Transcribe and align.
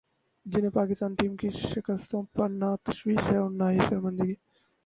جنہیں 0.45 0.69
پاکستانی 0.71 1.15
ٹیم 1.15 1.35
کی 1.35 1.49
شکستوں 1.65 2.23
پر 2.33 2.49
نہ 2.51 2.75
تشویش 2.83 3.19
ہے 3.31 3.37
اور 3.37 3.49
نہ 3.51 3.63
شرمندگی 3.89 4.33